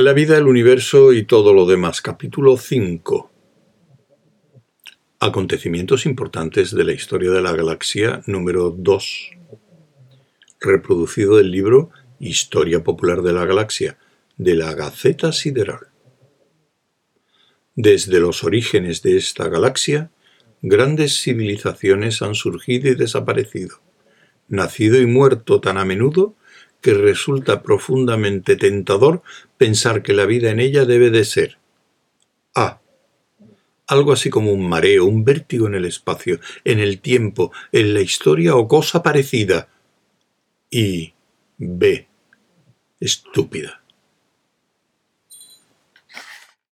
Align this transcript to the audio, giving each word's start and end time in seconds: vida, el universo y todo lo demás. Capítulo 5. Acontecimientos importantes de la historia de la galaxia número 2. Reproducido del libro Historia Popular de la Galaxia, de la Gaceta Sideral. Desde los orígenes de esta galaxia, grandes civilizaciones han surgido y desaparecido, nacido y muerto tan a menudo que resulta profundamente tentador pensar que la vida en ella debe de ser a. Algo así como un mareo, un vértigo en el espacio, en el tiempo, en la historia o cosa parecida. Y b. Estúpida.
vida, 0.00 0.36
el 0.36 0.46
universo 0.46 1.12
y 1.12 1.24
todo 1.24 1.52
lo 1.54 1.64
demás. 1.64 2.02
Capítulo 2.02 2.56
5. 2.56 3.30
Acontecimientos 5.20 6.04
importantes 6.04 6.70
de 6.70 6.84
la 6.84 6.92
historia 6.92 7.30
de 7.30 7.40
la 7.40 7.52
galaxia 7.52 8.22
número 8.26 8.70
2. 8.76 9.30
Reproducido 10.60 11.36
del 11.36 11.50
libro 11.50 11.90
Historia 12.20 12.84
Popular 12.84 13.22
de 13.22 13.32
la 13.32 13.46
Galaxia, 13.46 13.98
de 14.36 14.54
la 14.54 14.74
Gaceta 14.74 15.32
Sideral. 15.32 15.88
Desde 17.74 18.20
los 18.20 18.44
orígenes 18.44 19.02
de 19.02 19.16
esta 19.16 19.48
galaxia, 19.48 20.10
grandes 20.62 21.20
civilizaciones 21.22 22.20
han 22.22 22.34
surgido 22.34 22.90
y 22.90 22.94
desaparecido, 22.94 23.80
nacido 24.48 25.00
y 25.00 25.06
muerto 25.06 25.60
tan 25.60 25.78
a 25.78 25.84
menudo 25.84 26.36
que 26.80 26.94
resulta 26.94 27.62
profundamente 27.62 28.56
tentador 28.56 29.22
pensar 29.58 30.02
que 30.02 30.12
la 30.12 30.26
vida 30.26 30.50
en 30.50 30.60
ella 30.60 30.84
debe 30.84 31.10
de 31.10 31.24
ser 31.24 31.58
a. 32.54 32.80
Algo 33.86 34.12
así 34.12 34.30
como 34.30 34.52
un 34.52 34.68
mareo, 34.68 35.04
un 35.04 35.24
vértigo 35.24 35.66
en 35.66 35.74
el 35.74 35.84
espacio, 35.84 36.40
en 36.64 36.80
el 36.80 37.00
tiempo, 37.00 37.52
en 37.72 37.94
la 37.94 38.00
historia 38.00 38.56
o 38.56 38.66
cosa 38.66 39.02
parecida. 39.02 39.68
Y 40.70 41.14
b. 41.58 42.08
Estúpida. 42.98 43.85